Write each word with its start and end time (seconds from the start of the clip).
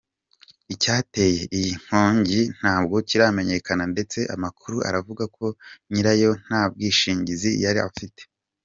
Icyateye 0.73 1.41
iyi 1.57 1.71
nkongi 1.81 2.39
ntabwo 2.57 2.95
kiramenyekana 3.07 3.83
ndetse 3.93 4.19
amakuru 4.35 4.77
aravuga 4.87 5.23
ko 5.37 5.45
nyirayo 5.91 6.31
nta 6.43 6.61
bwishingizi 6.71 7.49
yari 7.65 7.79
afite. 7.89 8.21